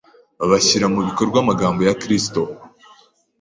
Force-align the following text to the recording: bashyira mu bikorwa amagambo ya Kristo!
bashyira 0.49 0.85
mu 0.93 0.99
bikorwa 1.07 1.37
amagambo 1.43 1.79
ya 1.87 1.97
Kristo! 2.01 2.41